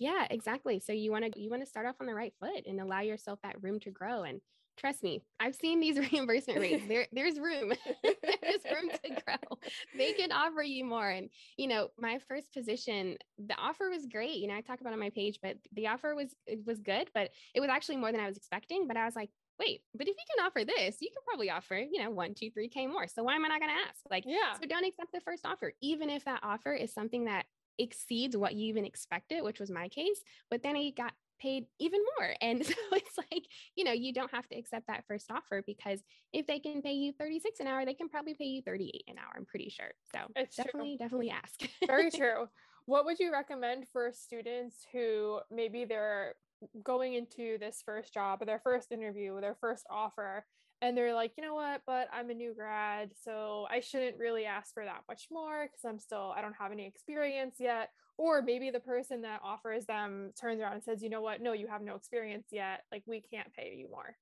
[0.00, 0.80] Yeah, exactly.
[0.80, 3.00] So you want to you want to start off on the right foot and allow
[3.00, 4.40] yourself that room to grow and
[4.78, 6.84] trust me, I've seen these reimbursement rates.
[6.88, 7.72] There, there's room.
[8.02, 9.58] there's room to grow.
[9.96, 11.08] They can offer you more.
[11.08, 14.36] And you know, my first position, the offer was great.
[14.36, 17.10] You know, I talk about on my page, but the offer was it was good,
[17.14, 18.86] but it was actually more than I was expecting.
[18.86, 21.76] But I was like, wait, but if you can offer this, you can probably offer,
[21.76, 23.08] you know, one, two, three K more.
[23.08, 24.00] So why am I not gonna ask?
[24.10, 24.54] Like, yeah.
[24.60, 27.46] So don't accept the first offer, even if that offer is something that
[27.78, 30.22] exceeds what you even expected, which was my case.
[30.50, 32.34] But then I got paid even more.
[32.40, 33.46] And so it's like,
[33.76, 36.00] you know, you don't have to accept that first offer because
[36.32, 39.18] if they can pay you 36 an hour, they can probably pay you 38 an
[39.18, 39.90] hour, I'm pretty sure.
[40.12, 41.04] So it's definitely, true.
[41.04, 41.70] definitely ask.
[41.86, 42.48] Very true.
[42.86, 46.34] What would you recommend for students who maybe they're
[46.82, 50.44] going into this first job or their first interview or their first offer
[50.80, 54.44] and they're like, you know what, but I'm a new grad, so I shouldn't really
[54.44, 57.90] ask for that much more because I'm still, I don't have any experience yet.
[58.18, 61.52] Or maybe the person that offers them turns around and says, you know what, no,
[61.52, 62.84] you have no experience yet.
[62.92, 64.16] Like, we can't pay you more.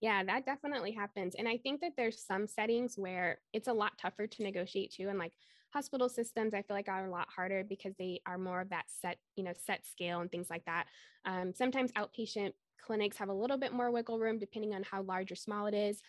[0.00, 1.34] Yeah, that definitely happens.
[1.34, 5.08] And I think that there's some settings where it's a lot tougher to negotiate too.
[5.08, 5.32] And like
[5.70, 8.86] hospital systems, I feel like are a lot harder because they are more of that
[8.88, 10.86] set, you know, set scale and things like that.
[11.26, 15.30] Um, sometimes outpatient clinics have a little bit more wiggle room depending on how large
[15.30, 16.00] or small it is.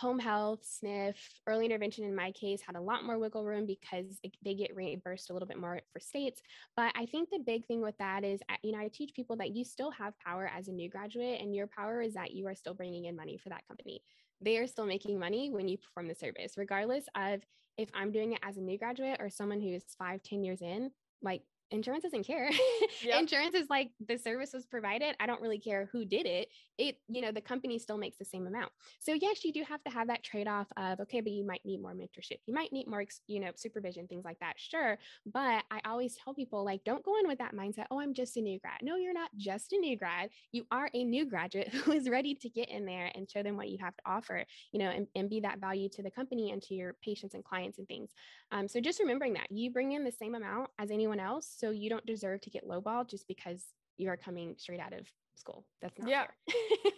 [0.00, 1.14] Home health, SNF,
[1.46, 4.74] early intervention in my case had a lot more wiggle room because it, they get
[4.74, 6.40] reimbursed a little bit more for states.
[6.74, 9.54] But I think the big thing with that is, you know, I teach people that
[9.54, 12.54] you still have power as a new graduate, and your power is that you are
[12.54, 14.00] still bringing in money for that company.
[14.40, 17.42] They are still making money when you perform the service, regardless of
[17.76, 20.62] if I'm doing it as a new graduate or someone who is five, ten years
[20.62, 20.92] in.
[21.20, 22.50] Like insurance doesn't care.
[23.02, 23.20] Yep.
[23.20, 25.14] insurance is like the service was provided.
[25.20, 26.48] I don't really care who did it.
[26.76, 28.72] It, you know, the company still makes the same amount.
[28.98, 31.80] So yes, you do have to have that trade-off of okay, but you might need
[31.80, 32.38] more mentorship.
[32.46, 34.54] You might need more, you know, supervision, things like that.
[34.58, 34.98] Sure.
[35.24, 37.86] But I always tell people like, don't go in with that mindset.
[37.90, 38.80] Oh, I'm just a new grad.
[38.82, 40.30] No, you're not just a new grad.
[40.52, 43.56] You are a new graduate who is ready to get in there and show them
[43.56, 46.50] what you have to offer, you know, and, and be that value to the company
[46.50, 48.10] and to your patients and clients and things.
[48.52, 51.56] Um, so just remembering that you bring in the same amount as anyone else.
[51.60, 53.62] So you don't deserve to get lowballed just because
[53.98, 55.66] you are coming straight out of school.
[55.82, 56.24] That's not yeah.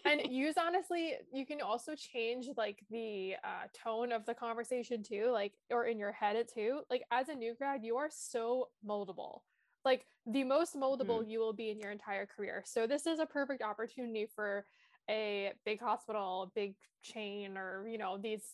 [0.05, 5.31] and use honestly, you can also change like the uh, tone of the conversation too,
[5.33, 6.83] like or in your head it too.
[6.91, 9.41] Like as a new grad, you are so moldable.
[9.85, 11.31] Like the most moldable mm-hmm.
[11.31, 12.63] you will be in your entire career.
[12.65, 14.65] So this is a perfect opportunity for
[15.11, 18.45] a big hospital, big chain, or you know these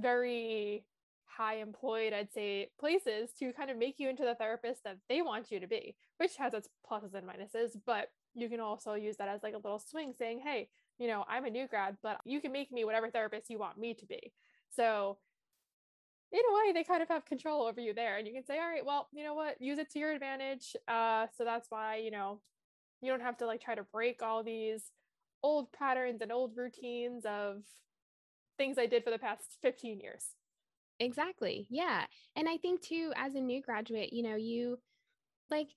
[0.00, 0.84] very
[1.38, 5.22] high employed, I'd say, places to kind of make you into the therapist that they
[5.22, 7.76] want you to be, which has its pluses and minuses.
[7.86, 11.24] But you can also use that as like a little swing saying, hey, you know,
[11.28, 14.06] I'm a new grad, but you can make me whatever therapist you want me to
[14.06, 14.32] be.
[14.74, 15.18] So,
[16.32, 18.18] in a way, they kind of have control over you there.
[18.18, 20.76] And you can say, all right, well, you know what, use it to your advantage.
[20.86, 22.40] Uh, so that's why, you know,
[23.00, 24.90] you don't have to like try to break all these
[25.42, 27.62] old patterns and old routines of
[28.58, 30.24] things I did for the past 15 years.
[31.00, 31.66] Exactly.
[31.70, 32.04] Yeah.
[32.36, 34.78] And I think too, as a new graduate, you know, you
[35.50, 35.68] like,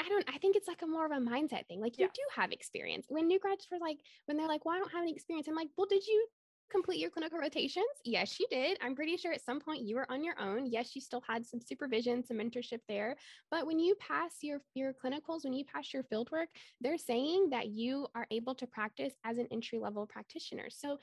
[0.00, 1.80] I don't, I think it's like a more of a mindset thing.
[1.80, 2.12] Like, you yeah.
[2.14, 3.06] do have experience.
[3.08, 5.54] When new grads were like, when they're like, well, I don't have any experience, I'm
[5.54, 6.26] like, well, did you
[6.70, 7.84] complete your clinical rotations?
[8.04, 8.78] Yes, you did.
[8.80, 10.66] I'm pretty sure at some point you were on your own.
[10.70, 13.16] Yes, you still had some supervision, some mentorship there.
[13.50, 16.48] But when you pass your, your clinicals, when you pass your field work,
[16.80, 20.68] they're saying that you are able to practice as an entry level practitioner.
[20.70, 20.98] So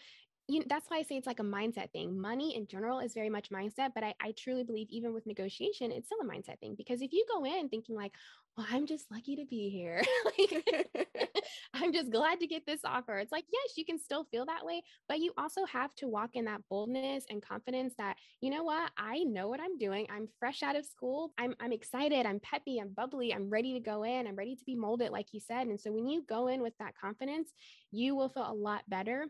[0.47, 2.19] you know, that's why I say it's like a mindset thing.
[2.19, 5.91] Money in general is very much mindset, but I, I truly believe even with negotiation,
[5.91, 8.13] it's still a mindset thing because if you go in thinking like,
[8.57, 10.01] well, I'm just lucky to be here.
[10.25, 11.07] like,
[11.73, 13.17] I'm just glad to get this offer.
[13.17, 16.31] It's like, yes, you can still feel that way, but you also have to walk
[16.35, 20.07] in that boldness and confidence that, you know what, I know what I'm doing.
[20.09, 21.33] I'm fresh out of school.
[21.37, 22.25] I'm, I'm excited.
[22.25, 22.79] I'm peppy.
[22.79, 23.33] I'm bubbly.
[23.33, 24.27] I'm ready to go in.
[24.27, 25.67] I'm ready to be molded, like you said.
[25.67, 27.51] And so when you go in with that confidence,
[27.91, 29.27] you will feel a lot better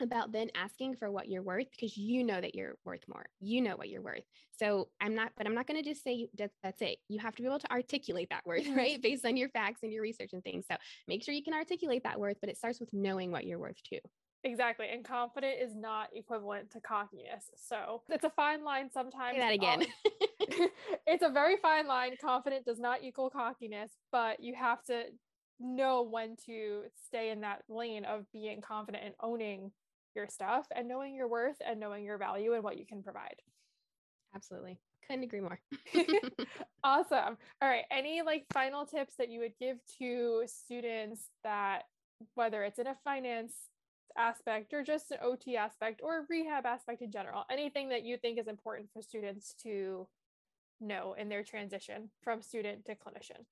[0.00, 3.26] about then asking for what you're worth because you know that you're worth more.
[3.40, 4.24] You know what you're worth.
[4.58, 6.98] So I'm not, but I'm not going to just say that that's it.
[7.08, 9.00] You have to be able to articulate that worth, right?
[9.00, 10.66] Based on your facts and your research and things.
[10.70, 10.76] So
[11.08, 13.82] make sure you can articulate that worth, but it starts with knowing what you're worth
[13.82, 13.98] too.
[14.44, 14.86] Exactly.
[14.92, 17.44] And confident is not equivalent to cockiness.
[17.54, 19.36] So it's a fine line sometimes.
[19.36, 19.86] Say that again.
[21.06, 22.16] it's a very fine line.
[22.20, 25.04] Confident does not equal cockiness, but you have to
[25.60, 29.70] know when to stay in that lane of being confident and owning
[30.14, 33.36] your stuff and knowing your worth and knowing your value and what you can provide.
[34.34, 34.78] Absolutely.
[35.06, 35.60] Couldn't agree more.
[36.84, 37.36] awesome.
[37.60, 37.84] All right.
[37.90, 41.84] Any like final tips that you would give to students that
[42.34, 43.54] whether it's in a finance
[44.16, 48.38] aspect or just an OT aspect or rehab aspect in general, anything that you think
[48.38, 50.06] is important for students to
[50.80, 53.44] know in their transition from student to clinician?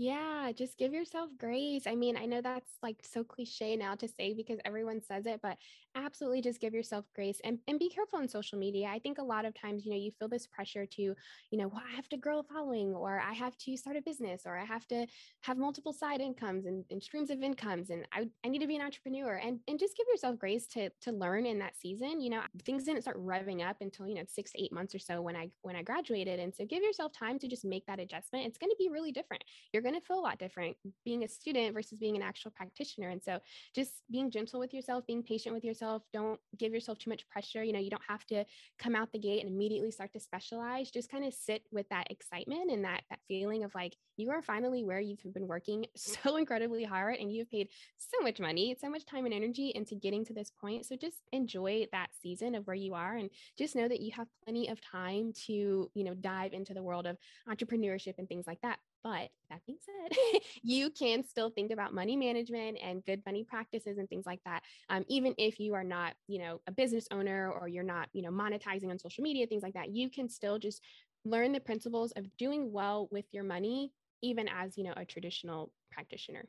[0.00, 1.88] Yeah, just give yourself grace.
[1.88, 5.40] I mean, I know that's like so cliche now to say because everyone says it,
[5.42, 5.58] but
[5.96, 8.86] absolutely just give yourself grace and, and be careful on social media.
[8.86, 11.16] I think a lot of times, you know, you feel this pressure to, you
[11.58, 14.42] know, well, I have to grow a following or I have to start a business
[14.46, 15.08] or I have to
[15.40, 18.76] have multiple side incomes and, and streams of incomes and I, I need to be
[18.76, 22.20] an entrepreneur and, and just give yourself grace to to learn in that season.
[22.20, 25.00] You know, things didn't start revving up until, you know, six to eight months or
[25.00, 26.38] so when I when I graduated.
[26.38, 28.46] And so give yourself time to just make that adjustment.
[28.46, 29.42] It's going to be really different.
[29.72, 33.08] You're going to feel a lot different being a student versus being an actual practitioner.
[33.08, 33.38] And so
[33.74, 37.62] just being gentle with yourself, being patient with yourself, don't give yourself too much pressure.
[37.62, 38.44] You know, you don't have to
[38.78, 40.90] come out the gate and immediately start to specialize.
[40.90, 44.42] Just kind of sit with that excitement and that that feeling of like you are
[44.42, 48.90] finally where you've been working so incredibly hard and you've paid so much money, so
[48.90, 50.84] much time and energy into getting to this point.
[50.84, 54.26] So just enjoy that season of where you are and just know that you have
[54.44, 57.16] plenty of time to, you know, dive into the world of
[57.48, 58.78] entrepreneurship and things like that.
[59.02, 60.18] But that being said,
[60.62, 64.62] you can still think about money management and good money practices and things like that.
[64.90, 68.22] Um, even if you are not, you know, a business owner or you're not, you
[68.22, 70.82] know, monetizing on social media, things like that, you can still just
[71.24, 75.70] learn the principles of doing well with your money, even as, you know, a traditional
[75.92, 76.44] practitioner.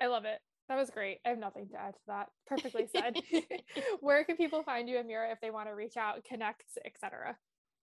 [0.00, 0.40] I love it.
[0.68, 1.18] That was great.
[1.24, 2.28] I have nothing to add to that.
[2.46, 3.16] Perfectly said.
[4.00, 7.36] Where can people find you, Amira, if they want to reach out, connect, etc.?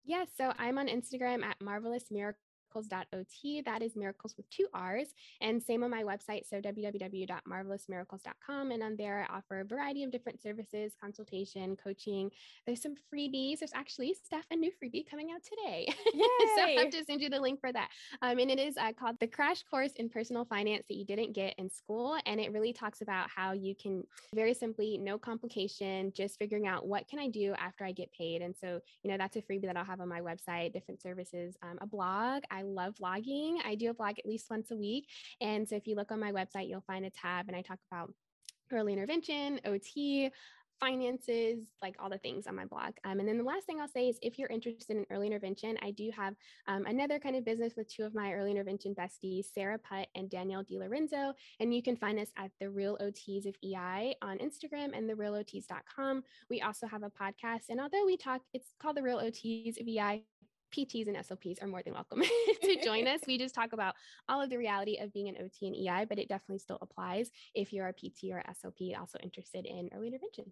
[0.05, 2.44] Yes, yeah, so I'm on Instagram at marvelous miracle
[2.75, 3.61] mirracles.ot.
[3.65, 5.13] That is miracles with two R's.
[5.41, 6.49] And same on my website.
[6.49, 8.71] So www.marvelousmirracles.com.
[8.71, 12.31] And on there, I offer a variety of different services, consultation, coaching.
[12.65, 13.59] There's some freebies.
[13.59, 15.87] There's actually, Steph, a new freebie coming out today.
[16.55, 17.89] so I have to send you the link for that.
[18.21, 21.33] Um, and it is uh, called the Crash Course in Personal Finance that you didn't
[21.33, 22.17] get in school.
[22.25, 26.87] And it really talks about how you can very simply, no complication, just figuring out
[26.87, 28.41] what can I do after I get paid.
[28.41, 31.55] And so, you know, that's a freebie that I'll have on my website, different services,
[31.63, 32.43] um, a blog.
[32.51, 33.57] I love vlogging.
[33.65, 35.07] I do a vlog at least once a week.
[35.41, 37.79] And so if you look on my website, you'll find a tab and I talk
[37.91, 38.13] about
[38.71, 40.31] early intervention, OT,
[40.79, 42.93] finances, like all the things on my blog.
[43.03, 45.77] Um, and then the last thing I'll say is if you're interested in early intervention,
[45.81, 46.35] I do have
[46.67, 50.29] um, another kind of business with two of my early intervention besties, Sarah Putt and
[50.29, 51.33] Danielle DiLorenzo.
[51.59, 56.23] And you can find us at the Real OTs of EI on Instagram and therealots.com.
[56.49, 57.69] We also have a podcast.
[57.69, 60.23] And although we talk, it's called the Real OTs of EI.
[60.75, 62.21] PTs and SLPs are more than welcome
[62.63, 63.21] to join us.
[63.27, 63.95] We just talk about
[64.29, 67.31] all of the reality of being an OT and EI, but it definitely still applies
[67.53, 70.51] if you're a PT or SLP also interested in early intervention.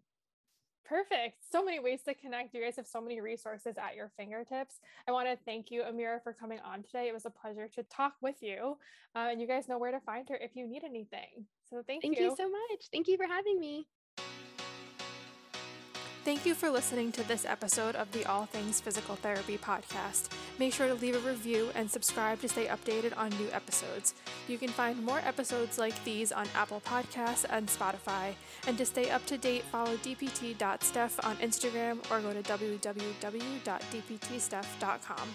[0.85, 1.43] Perfect.
[1.49, 2.53] So many ways to connect.
[2.53, 4.79] You guys have so many resources at your fingertips.
[5.07, 7.07] I want to thank you, Amira, for coming on today.
[7.07, 8.77] It was a pleasure to talk with you.
[9.15, 11.45] Uh, and you guys know where to find her if you need anything.
[11.69, 12.27] So thank, thank you.
[12.27, 12.89] Thank you so much.
[12.91, 13.87] Thank you for having me.
[16.23, 20.29] Thank you for listening to this episode of the All Things Physical Therapy podcast.
[20.57, 24.13] Make sure to leave a review and subscribe to stay updated on new episodes.
[24.47, 28.35] You can find more episodes like these on Apple Podcasts and Spotify.
[28.67, 35.27] And to stay up to date, follow dpt.steph on Instagram or go to www.dptsteph.com.